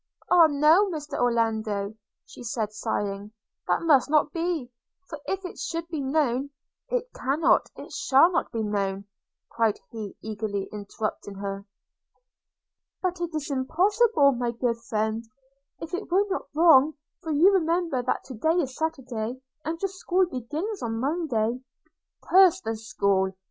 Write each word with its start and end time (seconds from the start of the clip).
'Ah 0.31 0.47
no, 0.47 0.89
Mr 0.89 1.19
Orlando,' 1.19 1.93
said 2.25 2.69
she 2.71 2.73
sighing, 2.75 3.31
'that 3.67 3.83
must 3.83 4.09
not 4.09 4.31
be; 4.33 4.67
for 5.07 5.19
if 5.27 5.45
it 5.45 5.59
should 5.59 5.87
be 5.89 6.01
known 6.01 6.49
–''It 6.89 7.13
cannot, 7.13 7.69
it 7.75 7.91
shall 7.93 8.31
not 8.31 8.51
be 8.51 8.63
known,' 8.63 9.05
cried 9.51 9.79
he, 9.91 10.17
eagerly 10.23 10.67
interrupting 10.71 11.35
her. 11.35 11.65
'But 12.99 13.21
it 13.21 13.29
is 13.35 13.51
impossible, 13.51 14.31
my 14.31 14.49
good 14.49 14.77
friend, 14.79 15.23
if 15.79 15.93
it 15.93 16.09
were 16.09 16.25
not 16.31 16.47
wrong; 16.55 16.95
for 17.21 17.31
you 17.31 17.51
remember 17.51 18.01
that 18.01 18.23
to 18.23 18.33
day 18.33 18.55
is 18.59 18.75
Saturday, 18.75 19.39
and 19.63 19.79
your 19.83 19.89
school 19.89 20.25
begins 20.25 20.81
on 20.81 20.99
Monday.' 20.99 21.61
'Curse 22.23 22.63
on 22.65 22.71
the 22.71 22.77
school! 22.79 23.33